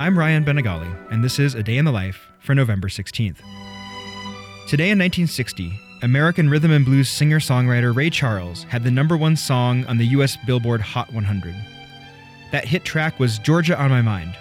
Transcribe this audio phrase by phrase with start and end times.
[0.00, 3.36] I'm Ryan Bañagale, and this is A Day in the Life for November 16th.
[4.66, 9.36] Today in 1960, American rhythm and blues singer songwriter Ray Charles had the number one
[9.36, 11.54] song on the US Billboard Hot 100.
[12.50, 14.34] That hit track was Georgia on My Mind,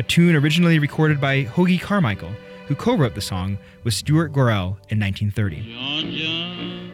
[0.00, 2.32] a tune originally recorded by Hoagy Carmichael,
[2.66, 6.87] who co wrote the song with Stuart Gorrell in 1930.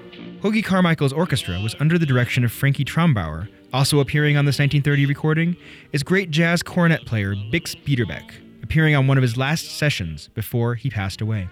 [0.45, 5.07] Hoagy Carmichael's orchestra was under the direction of Frankie Trumbauer, also appearing on this 1930
[5.07, 5.57] recording
[5.93, 10.75] is great jazz cornet player Bix Beiderbecke, appearing on one of his last sessions before
[10.75, 11.49] he passed away.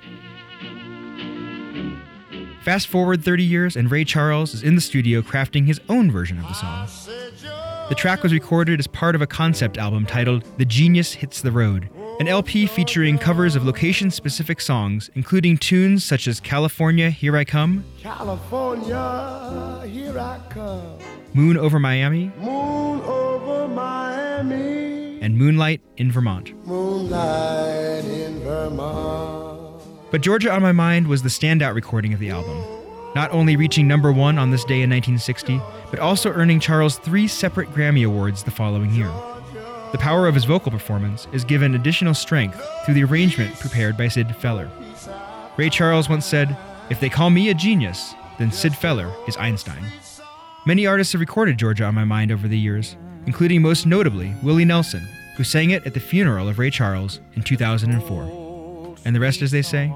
[2.62, 6.38] Fast forward 30 years, and Ray Charles is in the studio crafting his own version
[6.38, 6.86] of the song.
[7.88, 11.50] The track was recorded as part of a concept album titled The Genius Hits the
[11.50, 11.88] Road,
[12.22, 17.42] an LP featuring covers of location specific songs, including tunes such as California, Here I
[17.42, 20.98] Come, California, here I come.
[21.34, 26.52] Moon Over Miami, Moon over Miami, and Moonlight in Vermont.
[26.64, 29.82] moonlight in Vermont.
[30.12, 32.56] But Georgia on My Mind was the standout recording of the album,
[33.16, 37.26] not only reaching number one on this day in 1960, but also earning Charles three
[37.26, 39.10] separate Grammy Awards the following year.
[39.92, 44.08] The power of his vocal performance is given additional strength through the arrangement prepared by
[44.08, 44.70] Sid Feller.
[45.58, 46.56] Ray Charles once said,
[46.88, 49.84] If they call me a genius, then Sid Feller is Einstein.
[50.64, 54.64] Many artists have recorded Georgia on My Mind over the years, including most notably Willie
[54.64, 58.96] Nelson, who sang it at the funeral of Ray Charles in 2004.
[59.04, 59.92] And the rest, as they say,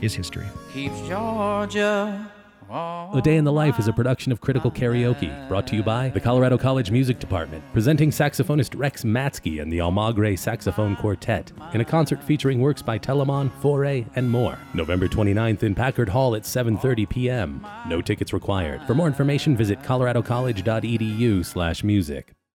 [0.00, 0.46] is history.
[0.72, 2.30] keeps Georgia.
[2.68, 6.08] A Day in the Life is a production of Critical Karaoke, brought to you by
[6.08, 11.80] the Colorado College Music Department, presenting saxophonist Rex Matsky and the Almagre Saxophone Quartet in
[11.80, 14.58] a concert featuring works by Telemann, Fauré, and more.
[14.74, 17.64] November 29th in Packard Hall at 7:30 p.m.
[17.88, 18.82] No tickets required.
[18.86, 22.35] For more information, visit coloradocollege.edu/music.